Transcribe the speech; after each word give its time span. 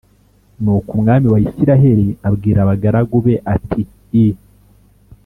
Nuko 0.61 0.89
umwami 0.97 1.27
wa 1.33 1.39
Isirayeli 1.47 2.07
abwira 2.27 2.57
abagaragu 2.61 3.17
be 3.25 3.35
ati 3.53 3.81
i 4.23 4.25